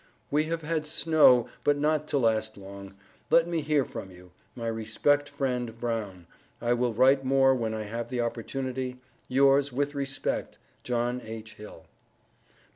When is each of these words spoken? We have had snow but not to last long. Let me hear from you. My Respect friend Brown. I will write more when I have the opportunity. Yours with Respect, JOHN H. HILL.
We 0.31 0.45
have 0.45 0.63
had 0.63 0.87
snow 0.87 1.47
but 1.63 1.77
not 1.77 2.07
to 2.07 2.17
last 2.17 2.57
long. 2.57 2.95
Let 3.29 3.47
me 3.47 3.61
hear 3.61 3.85
from 3.85 4.09
you. 4.09 4.31
My 4.55 4.65
Respect 4.65 5.29
friend 5.29 5.79
Brown. 5.79 6.25
I 6.59 6.73
will 6.73 6.91
write 6.95 7.23
more 7.23 7.53
when 7.53 7.75
I 7.75 7.83
have 7.83 8.09
the 8.09 8.21
opportunity. 8.21 8.99
Yours 9.27 9.71
with 9.71 9.93
Respect, 9.93 10.57
JOHN 10.83 11.21
H. 11.23 11.53
HILL. 11.53 11.85